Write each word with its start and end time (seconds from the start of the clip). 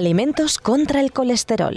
Alimentos 0.00 0.56
contra 0.56 1.02
el 1.02 1.12
colesterol. 1.12 1.76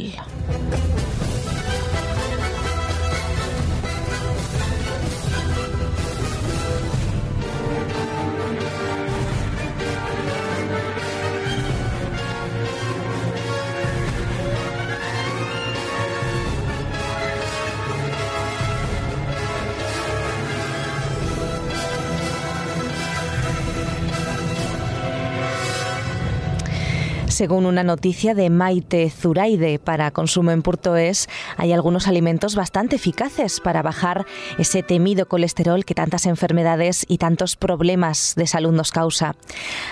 Según 27.33 27.65
una 27.65 27.81
noticia 27.81 28.35
de 28.35 28.51
Maite 28.51 29.09
Zuraide 29.09 29.79
para 29.79 30.11
consumo 30.11 30.51
en 30.51 30.61
Portoes, 30.61 31.27
hay 31.57 31.73
algunos 31.73 32.07
alimentos 32.07 32.53
bastante 32.53 32.97
eficaces 32.97 33.59
para 33.59 33.81
bajar 33.81 34.27
ese 34.59 34.83
temido 34.83 35.27
colesterol 35.27 35.83
que 35.83 35.95
tantas 35.95 36.27
enfermedades 36.27 37.07
y 37.09 37.17
tantos 37.17 37.55
problemas 37.55 38.35
de 38.35 38.45
salud 38.45 38.71
nos 38.71 38.91
causa. 38.91 39.35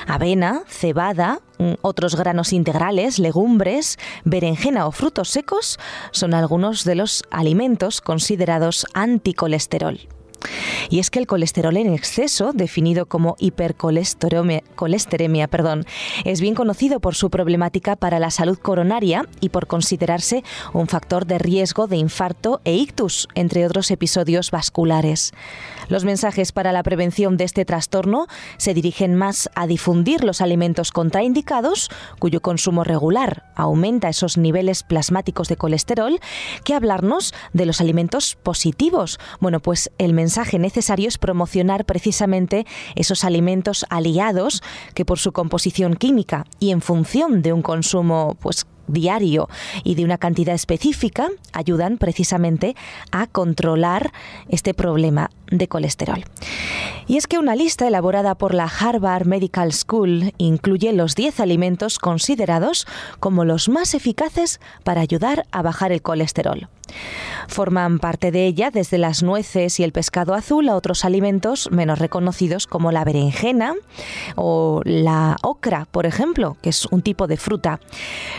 Avena, 0.06 0.62
cebada, 0.68 1.40
mm, 1.58 1.74
otros 1.82 2.16
granos 2.16 2.54
integrales, 2.54 3.18
legumbres, 3.18 3.98
berenjena 4.24 4.86
o 4.86 4.92
frutos 4.92 5.30
secos 5.30 5.80
son 6.12 6.36
algunos 6.36 6.84
de 6.84 6.94
los 6.94 7.24
alimentos 7.32 8.02
considerados 8.02 8.86
anticolesterol. 8.94 9.98
Y 10.90 11.00
es 11.00 11.10
que 11.10 11.20
el 11.20 11.28
colesterol 11.28 11.78
en 11.78 11.94
exceso, 11.94 12.52
definido 12.54 13.06
como 13.06 13.36
hipercolesteremia, 13.40 15.48
perdón, 15.48 15.86
es 16.26 16.42
bien 16.42 16.56
conocido 16.56 17.00
por 17.00 17.16
su 17.16 17.30
problemática 17.30 17.96
para 17.96 18.20
la 18.20 18.32
salud 18.32 18.58
coronaria 18.58 19.26
y 19.40 19.50
por 19.50 19.68
considerarse 19.68 20.44
un 20.74 20.88
factor 20.88 21.26
de 21.26 21.38
riesgo 21.38 21.88
de 21.88 21.98
infarto 21.98 22.62
e 22.66 22.74
ictus, 22.74 23.28
entre 23.36 23.66
otros 23.66 23.92
episodios 23.92 24.52
vasculares. 24.52 25.34
Los 25.88 26.06
mensajes 26.06 26.52
para 26.52 26.72
la 26.72 26.84
prevención 26.84 27.38
de 27.38 27.44
este 27.44 27.66
trastorno 27.66 28.28
se 28.58 28.74
dirigen 28.74 29.16
más 29.16 29.50
a 29.56 29.68
difundir 29.68 30.24
los 30.24 30.42
alimentos 30.42 30.92
contraindicados, 30.92 31.90
cuyo 32.20 32.42
consumo 32.42 32.84
regular 32.84 33.52
aumenta 33.56 34.10
esos 34.10 34.38
niveles 34.38 34.84
plasmáticos 34.84 35.48
de 35.48 35.58
colesterol, 35.58 36.20
que 36.64 36.74
hablarnos 36.74 37.34
de 37.54 37.66
los 37.66 37.82
alimentos 37.82 38.38
positivos. 38.42 39.20
Bueno, 39.40 39.60
pues 39.60 39.92
el 39.98 40.14
mensaje 40.14 40.31
necesario 40.60 41.08
es 41.08 41.18
promocionar 41.18 41.86
precisamente 41.86 42.66
esos 42.96 43.24
alimentos 43.24 43.86
aliados 43.90 44.62
que 44.94 45.06
por 45.06 45.20
su 45.20 45.32
composición 45.32 45.96
química 45.96 46.46
y 46.60 46.72
en 46.72 46.82
función 46.82 47.42
de 47.42 47.54
un 47.54 47.62
consumo 47.62 48.38
pues 48.40 48.66
diario 48.88 49.48
y 49.84 49.96
de 49.96 50.04
una 50.04 50.18
cantidad 50.18 50.56
específica 50.56 51.30
ayudan 51.54 51.98
precisamente 51.98 52.76
a 53.12 53.28
controlar 53.28 54.12
este 54.50 54.74
problema 54.74 55.30
de 55.52 55.68
colesterol. 55.68 56.24
Y 57.08 57.18
es 57.18 57.28
que 57.28 57.38
una 57.38 57.56
lista 57.56 57.88
elaborada 57.88 58.36
por 58.36 58.54
la 58.54 58.66
Harvard 58.66 59.28
Medical 59.28 59.74
School 59.74 60.34
incluye 60.38 60.94
los 60.94 61.16
10 61.16 61.40
alimentos 61.40 62.00
considerados 62.00 62.88
como 63.20 63.46
los 63.46 63.70
más 63.70 63.94
eficaces 63.94 64.60
para 64.84 65.02
ayudar 65.02 65.46
a 65.52 65.62
bajar 65.62 65.92
el 65.92 66.02
colesterol. 66.02 66.70
Forman 67.48 68.00
parte 68.00 68.32
de 68.32 68.46
ella 68.46 68.72
desde 68.72 68.98
las 68.98 69.24
nueces 69.24 69.80
y 69.80 69.84
el 69.84 69.92
pescado 69.92 70.34
azul 70.34 70.70
a 70.70 70.76
otros 70.76 71.06
alimentos 71.06 71.70
menos 71.72 72.00
reconocidos 72.00 72.68
como 72.68 72.92
la 72.92 73.04
berenjena 73.04 73.76
o 74.36 74.82
la 74.86 75.38
ocra, 75.42 75.88
por 75.92 76.06
ejemplo, 76.06 76.58
que 76.62 76.70
es 76.70 76.86
un 76.86 77.02
tipo 77.02 77.28
de 77.28 77.38
fruta. 77.38 77.80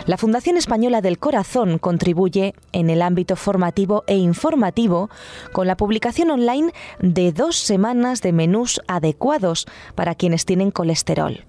La 0.06 0.16
Fundación 0.16 0.56
Española 0.56 1.00
del 1.00 1.18
Corazón 1.18 1.78
contribuye 1.78 2.54
en 2.72 2.90
el 2.90 3.02
ámbito 3.02 3.36
formativo 3.36 4.04
e 4.06 4.16
informativo 4.16 5.10
con 5.52 5.66
la 5.66 5.76
publicación 5.76 6.30
online 6.30 6.72
de 7.02 7.32
dos 7.32 7.56
semanas 7.56 8.22
de 8.22 8.32
menús 8.32 8.80
adecuados 8.86 9.66
para 9.94 10.14
quienes 10.14 10.46
tienen 10.46 10.70
colesterol. 10.70 11.44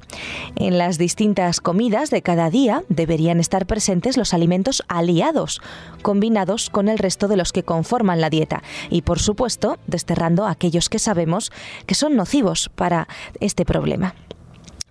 En 0.55 0.77
las 0.77 0.97
distintas 0.97 1.61
comidas 1.61 2.09
de 2.09 2.21
cada 2.21 2.49
día 2.49 2.83
deberían 2.89 3.39
estar 3.39 3.65
presentes 3.65 4.17
los 4.17 4.33
alimentos 4.33 4.83
aliados, 4.87 5.61
combinados 6.01 6.69
con 6.69 6.89
el 6.89 6.97
resto 6.97 7.27
de 7.27 7.37
los 7.37 7.53
que 7.53 7.63
conforman 7.63 8.19
la 8.19 8.29
dieta 8.29 8.63
y, 8.89 9.03
por 9.03 9.19
supuesto, 9.19 9.77
desterrando 9.87 10.45
aquellos 10.45 10.89
que 10.89 10.99
sabemos 10.99 11.51
que 11.85 11.95
son 11.95 12.15
nocivos 12.15 12.69
para 12.75 13.07
este 13.39 13.63
problema. 13.63 14.15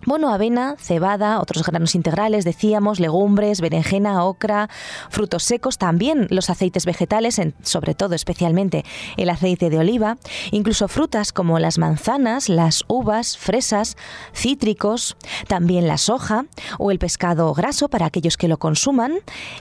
Bueno, 0.05 0.33
avena, 0.33 0.75
cebada, 0.79 1.39
otros 1.39 1.65
granos 1.65 1.95
integrales, 1.95 2.43
decíamos, 2.43 2.99
legumbres, 2.99 3.61
berenjena, 3.61 4.25
ocra, 4.25 4.69
frutos 5.09 5.43
secos, 5.43 5.77
también 5.77 6.27
los 6.29 6.49
aceites 6.49 6.85
vegetales, 6.85 7.39
sobre 7.61 7.95
todo 7.95 8.13
especialmente 8.13 8.83
el 9.15 9.29
aceite 9.29 9.69
de 9.69 9.79
oliva, 9.79 10.17
incluso 10.51 10.89
frutas 10.89 11.31
como 11.31 11.57
las 11.57 11.77
manzanas, 11.77 12.49
las 12.49 12.83
uvas, 12.89 13.37
fresas, 13.37 13.95
cítricos, 14.33 15.15
también 15.47 15.87
la 15.87 15.97
soja 15.97 16.45
o 16.79 16.91
el 16.91 16.99
pescado 16.99 17.53
graso 17.53 17.87
para 17.87 18.05
aquellos 18.05 18.35
que 18.35 18.49
lo 18.49 18.57
consuman. 18.57 19.19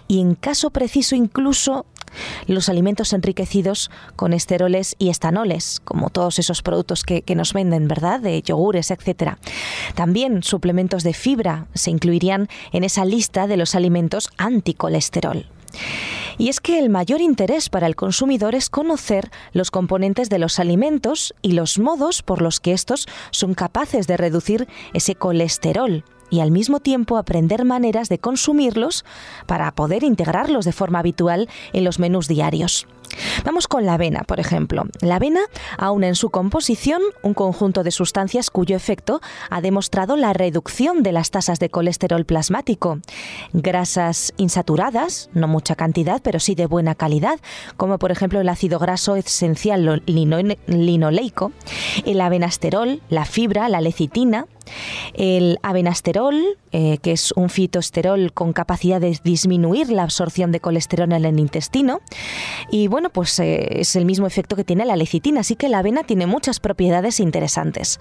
Y 0.09 0.21
en 0.21 0.35
caso 0.35 0.71
preciso 0.71 1.15
incluso 1.15 1.87
los 2.47 2.69
alimentos 2.69 3.13
enriquecidos 3.13 3.91
con 4.17 4.33
esteroles 4.33 4.97
y 4.99 5.09
estanoles, 5.09 5.81
como 5.85 6.11
todos 6.11 6.39
esos 6.39 6.63
productos 6.63 7.03
que, 7.05 7.23
nos 7.33 7.55
venden, 7.55 7.89
¿verdad? 7.89 8.21
De 8.21 8.43
yogures, 8.43 8.91
etcétera. 8.91 9.39
También 9.95 10.43
suplementos 10.43 11.03
de 11.03 11.15
fibra 11.15 11.67
se 11.75 11.91
incluirían 11.91 12.49
en 12.73 12.85
esa 12.85 13.05
lista 13.05 13.47
de 13.47 13.57
los 13.57 13.75
alimentos 13.75 14.31
anticolesterol. 14.37 15.47
Y 16.39 16.49
es 16.49 16.61
que 16.61 16.79
el 16.79 16.89
mayor 16.89 17.21
interés 17.21 17.69
para 17.69 17.87
el 17.87 17.97
consumidor 17.97 18.55
es 18.55 18.69
conocer 18.69 19.31
los 19.53 19.71
componentes 19.71 20.29
de 20.29 20.39
los 20.39 20.59
alimentos 20.59 21.35
y 21.43 21.53
los 21.53 21.79
modos 21.79 22.23
por 22.23 22.43
los 22.43 22.61
que 22.61 22.73
estos 22.73 23.07
son 23.31 23.55
capaces 23.55 24.07
de 24.07 24.17
reducir 24.17 24.69
ese 24.93 25.15
colesterol 25.15 26.05
y 26.33 26.41
al 26.41 26.51
mismo 26.51 26.81
tiempo 26.81 27.19
aprender 27.19 27.65
maneras 27.65 28.09
de 28.09 28.19
consumirlos 28.19 29.05
para 29.47 29.71
poder 29.73 30.03
integrarlos 30.03 30.65
de 30.65 30.73
forma 30.73 30.99
habitual 30.99 31.49
en 31.75 31.85
los 31.85 31.99
menús 31.99 32.27
diarios. 32.27 32.89
Vamos 33.45 33.69
con 33.69 33.85
la 33.85 33.95
avena, 33.95 34.23
por 34.23 34.41
ejemplo. 34.41 34.85
La 35.01 35.17
avena 35.17 35.41
aúna 35.77 36.09
en 36.09 36.15
su 36.15 36.31
composición 36.31 37.03
un 37.23 37.35
conjunto 37.35 37.83
de 37.83 37.91
sustancias 37.91 38.51
cuyo 38.51 38.75
efecto 38.75 39.21
ha 39.51 39.61
demostrado 39.61 40.17
la 40.17 40.33
reducción 40.33 41.03
de 41.03 41.13
las 41.13 41.31
tasas 41.31 41.59
de 41.59 41.69
colesterol 41.69 42.25
plasmático. 42.25 43.01
Grasas 43.53 44.33
insaturadas, 44.39 45.29
no 45.35 45.49
mucha 45.49 45.75
cantidad, 45.75 46.23
pero 46.23 46.41
sí 46.41 46.55
de 46.55 46.67
buena 46.67 46.95
calidad, 46.95 47.39
como 47.77 47.99
por 47.99 48.11
ejemplo 48.11 48.41
el 48.41 48.49
ácido 48.49 48.79
graso 48.79 49.17
esencial 49.17 50.03
linoleico, 50.07 51.53
el 52.07 52.21
avenasterol, 52.21 53.03
la 53.11 53.25
fibra, 53.25 53.69
la 53.69 53.81
lecitina, 53.81 54.47
el 55.15 55.59
avenasterol, 55.63 56.35
eh, 56.73 56.99
que 56.99 57.13
es 57.13 57.33
un 57.33 57.51
fitoesterol 57.51 58.33
con 58.33 58.53
capacidad 58.53 59.01
de 59.01 59.19
disminuir 59.23 59.91
la 59.91 60.05
absorción 60.05 60.53
de 60.53 60.61
colesterol 60.61 61.13
en 61.13 61.25
el 61.25 61.39
intestino. 61.39 62.01
Y 62.71 62.89
bueno, 62.89 63.11
pues 63.11 63.39
eh, 63.41 63.81
es 63.81 63.97
el 63.97 64.05
mismo 64.05 64.27
efecto 64.27 64.57
que 64.57 64.65
tiene 64.65 64.85
la 64.85 64.97
lecitina, 64.97 65.41
así 65.41 65.57
que 65.57 65.69
la 65.69 65.79
avena 65.79 66.05
tiene 66.05 66.27
muchas 66.27 66.61
propiedades 66.61 67.21
interesantes. 67.21 67.99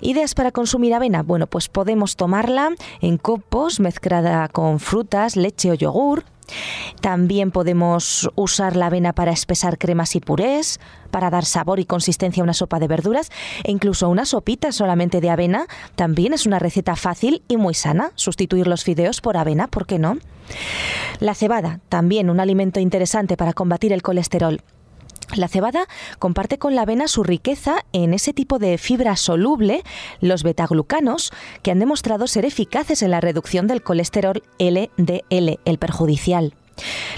¿Ideas 0.00 0.34
para 0.34 0.50
consumir 0.50 0.94
avena? 0.94 1.22
Bueno, 1.22 1.46
pues 1.46 1.68
podemos 1.68 2.16
tomarla 2.16 2.70
en 3.00 3.16
copos 3.16 3.80
mezclada 3.80 4.48
con 4.48 4.78
frutas, 4.80 5.36
leche 5.36 5.70
o 5.70 5.74
yogur, 5.74 6.24
también 7.00 7.50
podemos 7.50 8.30
usar 8.34 8.76
la 8.76 8.86
avena 8.86 9.12
para 9.12 9.32
espesar 9.32 9.78
cremas 9.78 10.14
y 10.16 10.20
purés, 10.20 10.80
para 11.14 11.30
dar 11.30 11.44
sabor 11.44 11.78
y 11.78 11.84
consistencia 11.84 12.40
a 12.40 12.42
una 12.42 12.54
sopa 12.54 12.80
de 12.80 12.88
verduras 12.88 13.30
e 13.62 13.70
incluso 13.70 14.08
una 14.08 14.24
sopita 14.24 14.72
solamente 14.72 15.20
de 15.20 15.30
avena. 15.30 15.68
También 15.94 16.32
es 16.32 16.44
una 16.44 16.58
receta 16.58 16.96
fácil 16.96 17.44
y 17.46 17.56
muy 17.56 17.72
sana. 17.74 18.10
Sustituir 18.16 18.66
los 18.66 18.82
fideos 18.82 19.20
por 19.20 19.36
avena, 19.36 19.68
¿por 19.68 19.86
qué 19.86 20.00
no? 20.00 20.18
La 21.20 21.36
cebada, 21.36 21.78
también 21.88 22.30
un 22.30 22.40
alimento 22.40 22.80
interesante 22.80 23.36
para 23.36 23.52
combatir 23.52 23.92
el 23.92 24.02
colesterol. 24.02 24.60
La 25.36 25.46
cebada 25.46 25.86
comparte 26.18 26.58
con 26.58 26.74
la 26.74 26.82
avena 26.82 27.06
su 27.06 27.22
riqueza 27.22 27.84
en 27.92 28.12
ese 28.12 28.32
tipo 28.32 28.58
de 28.58 28.76
fibra 28.76 29.14
soluble, 29.14 29.84
los 30.20 30.42
betaglucanos, 30.42 31.32
que 31.62 31.70
han 31.70 31.78
demostrado 31.78 32.26
ser 32.26 32.44
eficaces 32.44 33.02
en 33.02 33.12
la 33.12 33.20
reducción 33.20 33.68
del 33.68 33.84
colesterol 33.84 34.42
LDL, 34.58 35.60
el 35.64 35.78
perjudicial. 35.78 36.54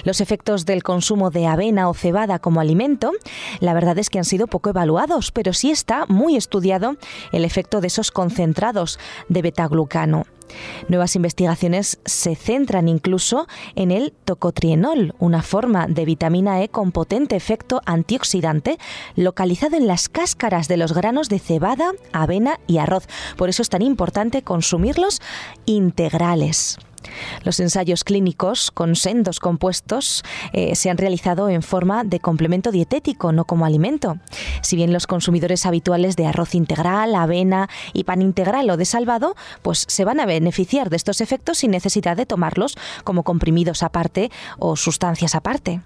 Los 0.04 0.20
efectos 0.20 0.66
del 0.66 0.82
consumo 0.82 1.30
de 1.30 1.46
avena 1.46 1.88
o 1.88 1.94
cebada 1.94 2.38
como 2.38 2.60
alimento, 2.60 3.12
la 3.60 3.74
verdad 3.74 3.98
es 3.98 4.10
que 4.10 4.18
han 4.18 4.24
sido 4.24 4.46
poco 4.46 4.70
evaluados, 4.70 5.32
pero 5.32 5.52
sí 5.52 5.70
está 5.70 6.06
muy 6.06 6.36
estudiado 6.36 6.96
el 7.32 7.44
efecto 7.44 7.80
de 7.80 7.88
esos 7.88 8.10
concentrados 8.10 8.98
de 9.28 9.42
betaglucano. 9.42 10.24
Nuevas 10.88 11.16
investigaciones 11.16 11.98
se 12.04 12.36
centran 12.36 12.88
incluso 12.88 13.46
en 13.74 13.90
el 13.90 14.12
tocotrienol, 14.24 15.14
una 15.18 15.42
forma 15.42 15.86
de 15.86 16.04
vitamina 16.04 16.62
E 16.62 16.68
con 16.68 16.92
potente 16.92 17.36
efecto 17.36 17.80
antioxidante 17.84 18.78
localizado 19.16 19.76
en 19.76 19.86
las 19.86 20.08
cáscaras 20.08 20.68
de 20.68 20.76
los 20.76 20.92
granos 20.92 21.28
de 21.28 21.38
cebada, 21.38 21.92
avena 22.12 22.60
y 22.66 22.78
arroz. 22.78 23.08
Por 23.36 23.48
eso 23.48 23.62
es 23.62 23.68
tan 23.68 23.82
importante 23.82 24.42
consumirlos 24.42 25.20
integrales. 25.66 26.78
Los 27.42 27.60
ensayos 27.60 28.04
clínicos 28.04 28.70
con 28.70 28.96
sendos 28.96 29.40
compuestos 29.40 30.24
eh, 30.52 30.74
se 30.74 30.90
han 30.90 30.98
realizado 30.98 31.48
en 31.48 31.62
forma 31.62 32.04
de 32.04 32.20
complemento 32.20 32.70
dietético, 32.70 33.32
no 33.32 33.44
como 33.44 33.66
alimento. 33.66 34.18
Si 34.62 34.76
bien 34.76 34.92
los 34.92 35.06
consumidores 35.06 35.66
habituales 35.66 36.16
de 36.16 36.26
arroz 36.26 36.54
integral, 36.54 37.14
avena 37.14 37.68
y 37.92 38.04
pan 38.04 38.22
integral 38.22 38.68
o 38.70 38.76
de 38.76 38.84
salvado, 38.84 39.36
pues 39.62 39.84
se 39.88 40.04
van 40.04 40.20
a 40.20 40.26
beneficiar 40.26 40.90
de 40.90 40.96
estos 40.96 41.20
efectos 41.20 41.58
sin 41.58 41.70
necesidad 41.70 42.16
de 42.16 42.26
tomarlos 42.26 42.76
como 43.04 43.22
comprimidos 43.22 43.82
aparte 43.82 44.30
o 44.58 44.76
sustancias 44.76 45.34
aparte. 45.34 45.80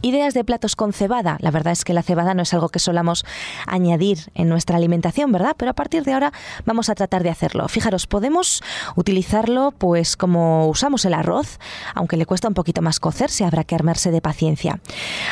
Ideas 0.00 0.32
de 0.32 0.44
platos 0.44 0.76
con 0.76 0.92
cebada. 0.92 1.38
La 1.40 1.50
verdad 1.50 1.72
es 1.72 1.84
que 1.84 1.92
la 1.92 2.04
cebada 2.04 2.32
no 2.32 2.42
es 2.42 2.54
algo 2.54 2.68
que 2.68 2.78
solamos 2.78 3.24
añadir 3.66 4.30
en 4.34 4.48
nuestra 4.48 4.76
alimentación, 4.76 5.32
¿verdad? 5.32 5.56
Pero 5.58 5.72
a 5.72 5.74
partir 5.74 6.04
de 6.04 6.12
ahora 6.12 6.32
vamos 6.64 6.88
a 6.88 6.94
tratar 6.94 7.24
de 7.24 7.30
hacerlo. 7.30 7.66
Fijaros, 7.66 8.06
podemos 8.06 8.62
utilizarlo 8.94 9.72
pues 9.76 10.16
como 10.16 10.68
usamos 10.68 11.04
el 11.04 11.14
arroz, 11.14 11.58
aunque 11.94 12.16
le 12.16 12.26
cuesta 12.26 12.46
un 12.46 12.54
poquito 12.54 12.80
más 12.80 13.00
cocerse, 13.00 13.44
habrá 13.44 13.64
que 13.64 13.74
armarse 13.74 14.12
de 14.12 14.20
paciencia. 14.20 14.78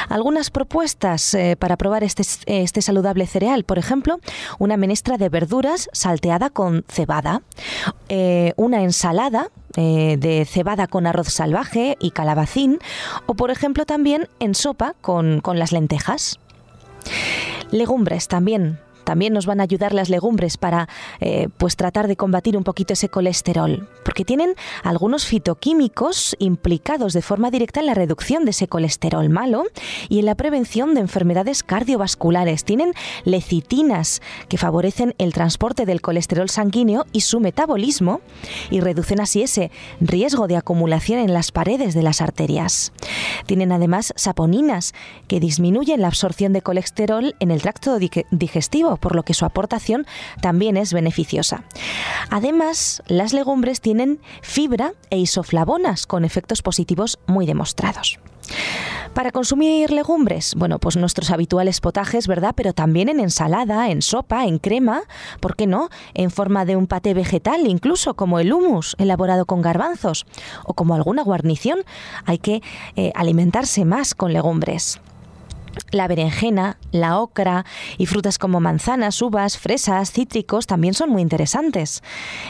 Algunas 0.09 0.51
propuestas 0.51 1.35
eh, 1.35 1.55
para 1.57 1.77
probar 1.77 2.03
este, 2.03 2.25
este 2.47 2.83
saludable 2.83 3.29
cereal, 3.29 3.63
por 3.63 3.79
ejemplo, 3.79 4.19
una 4.59 4.77
menestra 4.77 5.17
de 5.17 5.29
verduras 5.29 5.89
salteada 5.93 6.51
con 6.51 6.85
cebada, 6.89 7.43
eh, 8.09 8.53
una 8.57 8.83
ensalada 8.83 9.51
eh, 9.77 10.17
de 10.19 10.45
cebada 10.45 10.87
con 10.87 11.07
arroz 11.07 11.29
salvaje 11.29 11.97
y 12.01 12.11
calabacín, 12.11 12.79
o 13.27 13.35
por 13.35 13.51
ejemplo 13.51 13.87
también 13.87 14.29
en 14.41 14.55
sopa 14.55 14.95
con, 15.01 15.41
con 15.41 15.59
las 15.59 15.73
lentejas. 15.73 16.39
Legumbres 17.71 18.29
también 18.29 18.79
también 19.07 19.33
nos 19.33 19.47
van 19.47 19.61
a 19.61 19.63
ayudar 19.63 19.95
las 19.95 20.11
legumbres 20.11 20.57
para 20.57 20.89
eh, 21.21 21.49
pues 21.59 21.77
tratar 21.77 22.09
de 22.09 22.17
combatir 22.17 22.57
un 22.57 22.65
poquito 22.65 22.93
ese 22.93 23.09
colesterol, 23.09 23.89
porque 24.05 24.25
tienen 24.25 24.55
algunos 24.83 25.27
fitoquímicos 25.27 26.35
implicados 26.41 27.13
de 27.13 27.23
forma 27.23 27.53
directa 27.53 27.79
en 27.79 27.87
la 27.87 27.95
reducción 27.95 28.45
de 28.45 28.51
ese 28.51 28.67
colesterol 28.67 29.29
malo 29.31 29.63
y 30.09 30.19
en 30.19 30.27
la 30.27 30.35
prevención 30.35 30.95
de 30.95 31.03
enfermedades 31.03 31.63
cardiovasculares. 31.63 32.65
Tienen 32.65 32.95
lecitinas 33.25 34.23
que 34.49 34.59
favorecen 34.59 35.15
el 35.19 35.33
transporte 35.33 35.87
del 35.87 36.01
colesterol 36.01 36.51
sanguíneo 36.51 37.07
y 37.13 37.21
su 37.21 37.39
metabolismo 37.39 38.21
y 38.71 38.81
reducen 38.81 39.21
así 39.21 39.43
ese 39.43 39.71
riesgo 40.01 40.49
de 40.49 40.57
acumulación 40.57 41.21
en 41.21 41.33
las 41.33 41.53
paredes 41.53 41.95
de 41.95 42.03
las 42.03 42.21
arterias. 42.21 42.93
Tienen 43.47 43.71
además 43.71 44.13
saponinas 44.17 44.95
que 45.29 45.39
disminuyen 45.39 46.01
la 46.01 46.09
absorción 46.09 46.53
de 46.53 46.63
colesterol 46.63 47.37
en 47.39 47.53
el 47.53 47.63
tracto 47.63 48.01
digestivo 48.01 48.96
por 48.99 49.15
lo 49.15 49.23
que 49.23 49.35
su 49.35 49.45
aportación 49.45 50.07
también 50.41 50.77
es 50.77 50.93
beneficiosa. 50.93 51.65
Además, 52.31 53.03
las 53.07 53.33
legumbres 53.33 53.81
tienen 53.81 54.21
fibra 54.43 54.93
e 55.11 55.19
isoflavonas 55.19 56.07
con 56.07 56.25
efectos 56.25 56.63
positivos 56.63 57.19
muy 57.27 57.47
demostrados. 57.47 58.19
Para 59.15 59.33
consumir 59.33 59.93
legumbres, 59.93 60.55
bueno, 60.57 60.79
pues 60.79 60.97
nuestros 60.97 61.31
habituales 61.31 61.81
potajes, 61.81 62.27
¿verdad? 62.27 62.53
Pero 62.55 62.75
también 62.75 63.09
en 63.09 63.19
ensalada, 63.19 63.89
en 63.89 64.03
sopa, 64.03 64.45
en 64.45 64.59
crema, 64.59 65.05
¿por 65.41 65.57
qué 65.57 65.67
no? 65.67 65.89
En 66.13 66.31
forma 66.31 66.67
de 66.67 66.77
un 66.77 66.87
paté 66.87 67.15
vegetal, 67.15 67.67
incluso 67.67 68.15
como 68.15 68.41
el 68.41 68.53
hummus 68.53 68.95
elaborado 68.99 69.47
con 69.47 69.63
garbanzos 69.63 70.27
o 70.65 70.75
como 70.75 70.95
alguna 70.95 71.23
guarnición. 71.23 71.79
Hay 72.27 72.37
que 72.37 72.63
eh, 72.97 73.13
alimentarse 73.15 73.87
más 73.87 74.15
con 74.15 74.35
legumbres 74.35 75.01
la 75.91 76.09
berenjena, 76.09 76.79
la 76.91 77.19
ocra 77.19 77.65
y 77.99 78.07
frutas 78.07 78.39
como 78.39 78.61
manzanas, 78.61 79.21
uvas, 79.23 79.59
fresas, 79.59 80.13
cítricos 80.13 80.67
también 80.67 80.95
son 80.95 81.11
muy 81.11 81.23
interesantes. 81.23 82.03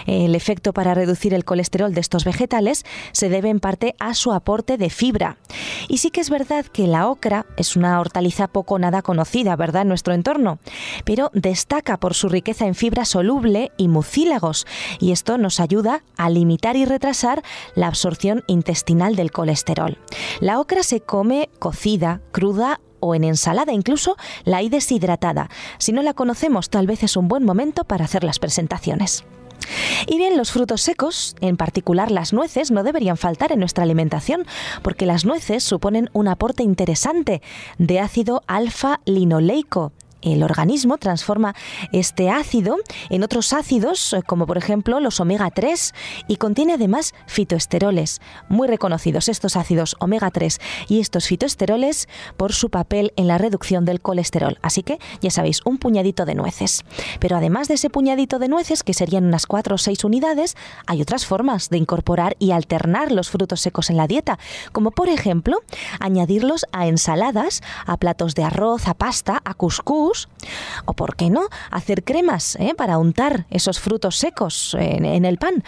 El 0.06 0.34
efecto 0.34 0.73
para 0.73 0.94
reducir 0.94 1.34
el 1.34 1.44
colesterol 1.44 1.94
de 1.94 2.00
estos 2.00 2.25
vegetales 2.25 2.84
se 3.12 3.28
debe 3.28 3.50
en 3.50 3.61
parte 3.61 3.94
a 3.99 4.14
su 4.14 4.32
aporte 4.32 4.78
de 4.78 4.90
fibra. 4.90 5.37
Y 5.88 5.99
sí 5.99 6.11
que 6.11 6.20
es 6.20 6.31
verdad 6.31 6.67
que 6.67 6.87
la 6.87 7.08
ocra 7.08 7.46
es 7.56 7.76
una 7.76 8.00
hortaliza 8.00 8.49
poco 8.49 8.78
nada 8.78 9.02
conocida, 9.02 9.56
¿verdad?, 9.56 9.82
en 9.82 9.88
nuestro 9.88 10.14
entorno, 10.14 10.58
pero 11.05 11.31
destaca 11.34 11.99
por 11.99 12.14
su 12.14 12.28
riqueza 12.28 12.67
en 12.67 12.75
fibra 12.75 13.05
soluble 13.05 13.73
y 13.76 13.88
mucílagos, 13.88 14.67
y 14.99 15.12
esto 15.12 15.38
nos 15.38 15.61
ayuda 15.61 16.02
a 16.17 16.31
limitar 16.31 16.76
y 16.76 16.84
retrasar 16.84 17.43
la 17.75 17.88
absorción 17.88 18.43
intestinal 18.46 19.17
del 19.17 19.31
colesterol. 19.31 19.99
La 20.40 20.61
ocra 20.61 20.82
se 20.82 21.00
come 21.00 21.50
cocida, 21.58 22.20
cruda 22.32 22.81
o 23.00 23.14
en 23.14 23.25
ensalada, 23.25 23.72
incluso 23.72 24.16
la 24.44 24.58
hay 24.58 24.69
deshidratada. 24.69 25.48
Si 25.78 25.93
no 25.93 26.02
la 26.02 26.14
conocemos, 26.14 26.70
tal 26.70 26.87
vez 26.87 27.02
es 27.02 27.16
un 27.16 27.28
buen 27.28 27.44
momento 27.44 27.84
para 27.84 28.04
hacer 28.04 28.25
las 28.25 28.38
presentaciones. 28.38 29.25
Y 30.06 30.19
bien, 30.19 30.37
los 30.37 30.52
frutos 30.52 30.82
secos, 30.82 31.34
en 31.40 31.56
particular 31.56 32.10
las 32.10 32.32
nueces, 32.32 32.70
no 32.70 32.82
deberían 32.82 33.16
faltar 33.16 33.52
en 33.52 33.60
nuestra 33.60 33.84
alimentación, 33.84 34.46
porque 34.82 35.06
las 35.06 35.25
nueces 35.25 35.64
suponen 35.64 36.10
un 36.12 36.28
aporte 36.28 36.62
interesante 36.62 37.43
de 37.78 38.00
ácido 38.00 38.43
alfa-linoleico, 38.46 39.92
el 40.32 40.43
organismo 40.43 40.99
transforma 40.99 41.55
este 41.93 42.31
ácido 42.31 42.76
en 43.11 43.23
otros 43.23 43.52
ácidos, 43.52 44.12
eh, 44.12 44.23
como 44.26 44.46
por 44.46 44.58
ejemplo 44.58 45.00
los 45.00 45.20
omega 45.20 45.50
3, 45.50 45.94
y 46.28 46.37
contiene 46.37 46.75
además 46.75 47.14
fitoesteroles, 47.26 48.20
muy 48.49 48.69
reconocidos 48.69 49.28
estos 49.28 49.56
ácidos 49.56 49.96
omega 50.00 50.31
3 50.31 50.58
y 50.88 51.00
estos 51.00 51.26
fitoesteroles 51.26 52.08
por 52.37 52.52
su 52.52 52.70
papel 52.70 53.12
en 53.17 53.28
la 53.28 53.38
reducción 53.38 53.84
del 53.84 54.00
colesterol. 54.00 54.58
Así 54.62 54.82
que 54.82 54.99
ya 55.20 55.31
sabéis, 55.31 55.61
un 55.64 55.78
puñadito 55.78 56.25
de 56.25 56.34
nueces. 56.34 56.84
Pero 57.20 57.37
además 57.37 57.69
de 57.69 57.75
ese 57.75 57.90
puñadito 57.90 58.38
de 58.38 58.49
nueces, 58.49 58.82
que 58.82 58.94
serían 58.94 59.26
unas 59.26 59.46
4 59.46 59.75
o 59.75 59.78
6 59.78 60.05
unidades, 60.05 60.56
hay 60.87 61.02
otras 61.02 61.26
formas 61.26 61.70
de 61.70 61.78
incorporar 61.78 62.37
y 62.38 62.50
alternar 62.50 63.12
los 63.12 63.31
frutos 63.31 63.61
secos 63.61 63.90
en 63.90 63.96
la 63.96 64.06
dieta, 64.06 64.38
como 64.73 64.90
por 64.90 65.08
ejemplo 65.08 65.58
añadirlos 66.00 66.67
a 66.73 66.87
ensaladas, 66.87 67.62
a 67.87 67.96
platos 67.96 68.34
de 68.34 68.44
arroz, 68.44 68.88
a 68.88 68.94
pasta, 68.94 69.43
a 69.44 69.55
cuscús, 69.55 70.15
o, 70.84 70.94
¿por 70.94 71.16
qué 71.16 71.30
no?, 71.30 71.48
hacer 71.70 72.04
cremas 72.04 72.56
¿eh? 72.56 72.74
para 72.76 72.98
untar 72.98 73.46
esos 73.50 73.80
frutos 73.80 74.16
secos 74.16 74.76
en, 74.78 75.24
el 75.24 75.38
pan. 75.38 75.64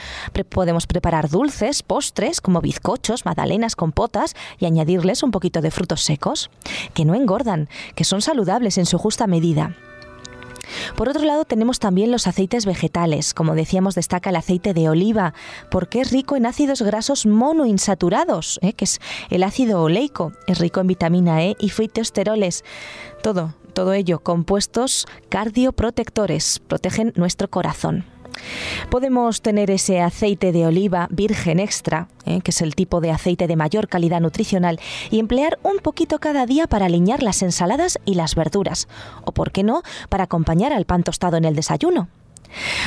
podemos 0.49 0.87
preparar 0.87 1.29
dulces, 1.29 1.83
postres 1.83 2.41
como 2.41 2.61
bizcochos, 2.61 3.25
magdalenas, 3.25 3.77
compotas 3.77 4.35
y 4.59 4.67
añadirles 4.67 5.23
un 5.23 5.31
poquito 5.31 5.61
de 5.61 5.71
frutos 5.71 6.03
secos, 6.03 6.51
que 6.95 7.05
no 7.05 7.15
engordan, 7.15 7.69
que 7.95 8.05
son 8.05 8.23
saludables 8.23 8.79
en 8.79 8.87
su 8.87 8.99
justa 8.99 9.27
medida. 9.27 9.77
Por 10.97 11.09
otro 11.09 11.25
lado, 11.25 11.45
tenemos 11.45 11.79
también 11.79 12.11
los 12.11 12.27
aceites 12.27 12.67
vegetales. 12.67 13.35
Como 13.35 13.55
decíamos, 13.55 13.95
destaca 13.95 14.31
el 14.31 14.37
aceite 14.37 14.75
de 14.75 14.89
oliva, 14.89 15.35
porque 15.71 16.01
es 16.01 16.11
rico 16.11 16.37
en 16.37 16.47
ácidos 16.47 16.83
grasos 16.83 17.27
monoinsaturados, 17.27 18.59
¿eh? 18.63 18.73
que 18.73 18.85
es 18.85 19.01
el 19.31 19.43
ácido 19.43 19.83
oleico. 19.83 20.33
Es 20.47 20.59
rico 20.59 20.81
en 20.81 20.87
vitamina 20.87 21.43
E 21.43 21.57
y 21.59 21.71
fitoesteroles. 21.71 22.65
Todo, 23.23 23.55
todo 23.79 23.93
ello 23.93 24.19
compuestos 24.19 25.07
cardioprotectores, 25.29 26.59
protegen 26.59 27.13
nuestro 27.15 27.49
corazón. 27.49 28.05
Podemos 28.91 29.41
tener 29.41 29.71
ese 29.71 30.01
aceite 30.01 30.51
de 30.51 30.67
oliva 30.67 31.07
virgen 31.13 31.61
extra, 31.61 32.09
¿eh? 32.27 32.41
que 32.43 32.51
es 32.51 32.61
el 32.61 32.75
tipo 32.75 33.01
de 33.01 33.13
aceite 33.13 33.47
de 33.47 33.55
mayor 33.55 33.87
calidad 33.87 34.21
nutricional, 34.21 34.81
y 35.13 35.21
emplear 35.21 35.61
un 35.63 35.79
poquito 35.79 36.19
cada 36.19 36.45
día 36.45 36.67
para 36.67 36.87
aliñar 36.87 37.23
las 37.23 37.41
ensaladas 37.41 38.01
y 38.05 38.17
las 38.17 38.35
verduras, 38.35 38.89
o 39.25 39.31
por 39.31 39.53
qué 39.53 39.63
no, 39.63 39.83
para 40.09 40.25
acompañar 40.25 40.73
al 40.73 40.85
pan 40.85 41.05
tostado 41.05 41.37
en 41.37 41.45
el 41.45 41.55
desayuno. 41.55 42.09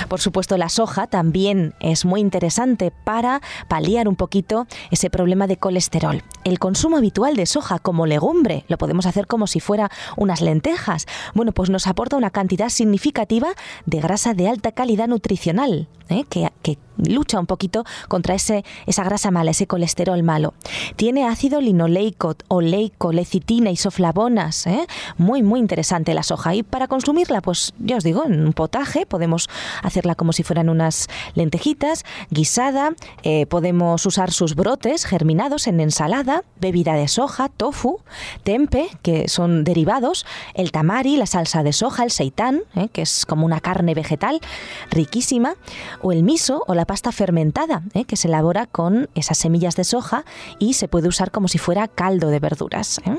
Por 0.07 0.19
supuesto, 0.19 0.57
la 0.57 0.69
soja 0.69 1.07
también 1.07 1.73
es 1.79 2.05
muy 2.05 2.21
interesante 2.21 2.91
para 2.91 3.41
paliar 3.67 4.07
un 4.07 4.15
poquito 4.15 4.67
ese 4.89 5.09
problema 5.09 5.47
de 5.47 5.57
colesterol. 5.57 6.23
El 6.43 6.59
consumo 6.59 6.97
habitual 6.97 7.35
de 7.35 7.45
soja 7.45 7.79
como 7.79 8.05
legumbre, 8.05 8.65
lo 8.67 8.77
podemos 8.77 9.05
hacer 9.05 9.27
como 9.27 9.47
si 9.47 9.59
fuera 9.59 9.91
unas 10.17 10.41
lentejas, 10.41 11.05
bueno, 11.33 11.51
pues 11.51 11.69
nos 11.69 11.87
aporta 11.87 12.17
una 12.17 12.29
cantidad 12.31 12.69
significativa 12.69 13.49
de 13.85 13.99
grasa 13.99 14.33
de 14.33 14.47
alta 14.47 14.71
calidad 14.71 15.07
nutricional, 15.07 15.87
¿eh? 16.09 16.25
que, 16.29 16.77
lucha 17.07 17.39
un 17.39 17.45
poquito 17.45 17.83
contra 18.07 18.35
ese, 18.35 18.63
esa 18.85 19.03
grasa 19.03 19.31
mala, 19.31 19.51
ese 19.51 19.67
colesterol 19.67 20.21
malo. 20.23 20.53
Tiene 20.95 21.27
ácido 21.27 21.61
linoleico, 21.61 22.35
oleico, 22.47 23.11
lecitina, 23.11 23.71
isoflavonas. 23.71 24.67
¿eh? 24.67 24.87
Muy, 25.17 25.43
muy 25.43 25.59
interesante 25.59 26.13
la 26.13 26.23
soja. 26.23 26.55
Y 26.55 26.63
para 26.63 26.87
consumirla, 26.87 27.41
pues 27.41 27.73
ya 27.79 27.97
os 27.97 28.03
digo, 28.03 28.25
en 28.25 28.45
un 28.45 28.53
potaje 28.53 29.05
podemos 29.05 29.49
hacerla 29.83 30.15
como 30.15 30.33
si 30.33 30.43
fueran 30.43 30.69
unas 30.69 31.07
lentejitas, 31.35 32.03
guisada, 32.29 32.91
eh, 33.23 33.45
podemos 33.45 34.05
usar 34.05 34.31
sus 34.31 34.55
brotes 34.55 35.05
germinados 35.05 35.67
en 35.67 35.79
ensalada, 35.79 36.43
bebida 36.59 36.93
de 36.93 37.07
soja, 37.07 37.49
tofu, 37.49 37.99
tempe, 38.43 38.89
que 39.01 39.27
son 39.27 39.63
derivados, 39.63 40.25
el 40.53 40.71
tamari, 40.71 41.17
la 41.17 41.25
salsa 41.25 41.63
de 41.63 41.73
soja, 41.73 42.03
el 42.03 42.11
seitán, 42.11 42.61
¿eh? 42.75 42.89
que 42.89 43.01
es 43.01 43.25
como 43.25 43.45
una 43.45 43.59
carne 43.59 43.93
vegetal 43.93 44.39
riquísima, 44.89 45.55
o 46.01 46.11
el 46.11 46.23
miso 46.23 46.63
o 46.67 46.75
la 46.75 46.85
pasta 46.91 47.13
fermentada, 47.13 47.83
¿eh? 47.93 48.03
que 48.03 48.17
se 48.17 48.27
elabora 48.27 48.65
con 48.65 49.09
esas 49.15 49.37
semillas 49.37 49.77
de 49.77 49.85
soja 49.85 50.25
y 50.59 50.73
se 50.73 50.89
puede 50.89 51.07
usar 51.07 51.31
como 51.31 51.47
si 51.47 51.57
fuera 51.57 51.87
caldo 51.87 52.27
de 52.27 52.41
verduras. 52.41 52.99
¿eh? 53.05 53.17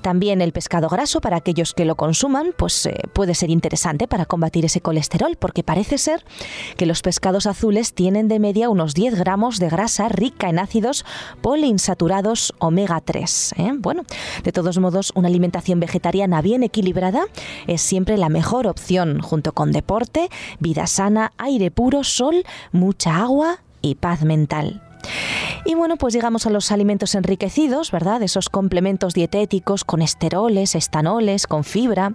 También 0.00 0.40
el 0.40 0.52
pescado 0.52 0.88
graso, 0.88 1.20
para 1.20 1.36
aquellos 1.36 1.74
que 1.74 1.84
lo 1.84 1.96
consuman, 1.96 2.54
pues 2.56 2.88
puede 3.12 3.34
ser 3.34 3.50
interesante 3.50 4.08
para 4.08 4.24
combatir 4.24 4.64
ese 4.64 4.80
colesterol, 4.80 5.36
porque 5.38 5.62
parece 5.62 5.98
ser 5.98 6.24
que 6.78 6.86
los 6.86 7.02
pescados 7.02 7.46
azules 7.46 7.92
tienen 7.92 8.28
de 8.28 8.38
media 8.38 8.70
unos 8.70 8.94
10 8.94 9.16
gramos 9.16 9.58
de 9.58 9.68
grasa 9.68 10.08
rica 10.08 10.48
en 10.48 10.58
ácidos 10.58 11.04
poliinsaturados 11.42 12.54
omega 12.60 13.02
3. 13.02 13.56
Bueno, 13.76 14.04
de 14.42 14.52
todos 14.52 14.78
modos, 14.78 15.12
una 15.14 15.28
alimentación 15.28 15.80
vegetariana 15.80 16.40
bien 16.40 16.62
equilibrada 16.62 17.26
es 17.66 17.82
siempre 17.82 18.16
la 18.16 18.30
mejor 18.30 18.66
opción, 18.66 19.20
junto 19.20 19.52
con 19.52 19.70
deporte, 19.70 20.30
vida 20.60 20.86
sana, 20.86 21.32
aire 21.36 21.70
puro, 21.70 22.02
sol, 22.02 22.44
mucha 22.76 23.16
agua 23.16 23.58
y 23.82 23.96
paz 23.96 24.22
mental. 24.22 24.82
Y 25.64 25.74
bueno, 25.74 25.96
pues 25.96 26.14
llegamos 26.14 26.46
a 26.46 26.50
los 26.50 26.70
alimentos 26.70 27.16
enriquecidos, 27.16 27.90
¿verdad? 27.90 28.22
Esos 28.22 28.48
complementos 28.48 29.14
dietéticos 29.14 29.84
con 29.84 30.00
esteroles, 30.00 30.76
estanoles, 30.76 31.48
con 31.48 31.64
fibra, 31.64 32.14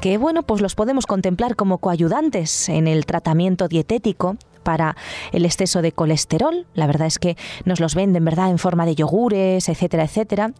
que 0.00 0.16
bueno, 0.16 0.44
pues 0.44 0.60
los 0.60 0.76
podemos 0.76 1.06
contemplar 1.06 1.56
como 1.56 1.78
coayudantes 1.78 2.68
en 2.68 2.86
el 2.86 3.04
tratamiento 3.04 3.66
dietético 3.66 4.36
para 4.64 4.96
el 5.30 5.44
exceso 5.44 5.82
de 5.82 5.92
colesterol. 5.92 6.66
La 6.74 6.88
verdad 6.88 7.06
es 7.06 7.20
que 7.20 7.36
nos 7.64 7.78
los 7.78 7.94
venden, 7.94 8.24
¿verdad?, 8.24 8.50
en 8.50 8.58
forma 8.58 8.86
de 8.86 8.96
yogures, 8.96 9.68
etcétera, 9.68 10.04
etcétera. 10.04 10.52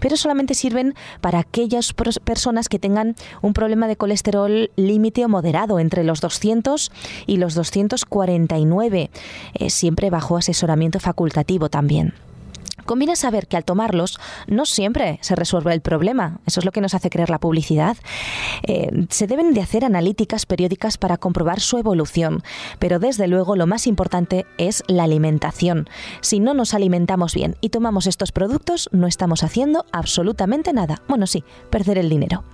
Pero 0.00 0.16
solamente 0.18 0.54
sirven 0.54 0.94
para 1.22 1.38
aquellas 1.38 1.94
personas 1.94 2.68
que 2.68 2.78
tengan 2.78 3.16
un 3.40 3.54
problema 3.54 3.88
de 3.88 3.96
colesterol 3.96 4.70
límite 4.76 5.24
o 5.24 5.28
moderado 5.28 5.78
entre 5.78 6.04
los 6.04 6.20
200 6.20 6.92
y 7.26 7.36
los 7.38 7.54
249, 7.54 9.10
eh, 9.54 9.70
siempre 9.70 10.10
bajo 10.10 10.36
asesoramiento 10.36 11.00
facultativo 11.00 11.70
también. 11.70 12.14
Conviene 12.92 13.16
saber 13.16 13.46
que 13.46 13.56
al 13.56 13.64
tomarlos 13.64 14.20
no 14.46 14.66
siempre 14.66 15.18
se 15.22 15.34
resuelve 15.34 15.72
el 15.72 15.80
problema. 15.80 16.40
Eso 16.44 16.60
es 16.60 16.66
lo 16.66 16.72
que 16.72 16.82
nos 16.82 16.92
hace 16.92 17.08
creer 17.08 17.30
la 17.30 17.40
publicidad. 17.40 17.96
Eh, 18.64 19.06
se 19.08 19.26
deben 19.26 19.54
de 19.54 19.62
hacer 19.62 19.86
analíticas 19.86 20.44
periódicas 20.44 20.98
para 20.98 21.16
comprobar 21.16 21.60
su 21.60 21.78
evolución, 21.78 22.42
pero 22.78 22.98
desde 22.98 23.28
luego 23.28 23.56
lo 23.56 23.66
más 23.66 23.86
importante 23.86 24.44
es 24.58 24.84
la 24.88 25.04
alimentación. 25.04 25.88
Si 26.20 26.38
no 26.38 26.52
nos 26.52 26.74
alimentamos 26.74 27.34
bien 27.34 27.56
y 27.62 27.70
tomamos 27.70 28.06
estos 28.06 28.30
productos, 28.30 28.90
no 28.92 29.06
estamos 29.06 29.42
haciendo 29.42 29.86
absolutamente 29.90 30.74
nada. 30.74 31.00
Bueno, 31.08 31.26
sí, 31.26 31.44
perder 31.70 31.96
el 31.96 32.10
dinero. 32.10 32.44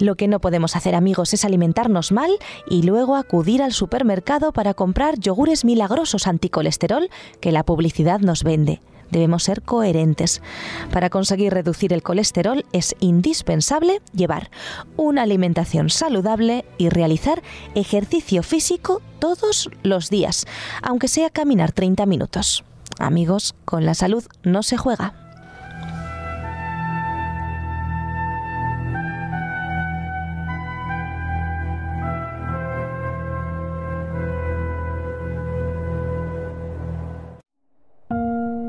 Lo 0.00 0.16
que 0.16 0.26
no 0.26 0.40
podemos 0.40 0.74
hacer, 0.74 0.96
amigos, 0.96 1.34
es 1.34 1.44
alimentarnos 1.44 2.10
mal 2.10 2.32
y 2.68 2.82
luego 2.82 3.14
acudir 3.14 3.62
al 3.62 3.72
supermercado 3.72 4.50
para 4.50 4.74
comprar 4.74 5.20
yogures 5.20 5.64
milagrosos 5.64 6.26
anticolesterol 6.26 7.10
que 7.40 7.52
la 7.52 7.62
publicidad 7.62 8.18
nos 8.18 8.42
vende 8.42 8.80
debemos 9.10 9.44
ser 9.44 9.62
coherentes. 9.62 10.42
Para 10.92 11.10
conseguir 11.10 11.52
reducir 11.52 11.92
el 11.92 12.02
colesterol 12.02 12.64
es 12.72 12.96
indispensable 13.00 14.00
llevar 14.12 14.50
una 14.96 15.22
alimentación 15.22 15.90
saludable 15.90 16.64
y 16.78 16.88
realizar 16.88 17.42
ejercicio 17.74 18.42
físico 18.42 19.02
todos 19.18 19.70
los 19.82 20.10
días, 20.10 20.46
aunque 20.82 21.08
sea 21.08 21.30
caminar 21.30 21.72
30 21.72 22.06
minutos. 22.06 22.64
Amigos, 22.98 23.54
con 23.64 23.84
la 23.84 23.94
salud 23.94 24.24
no 24.42 24.62
se 24.62 24.76
juega. 24.76 25.27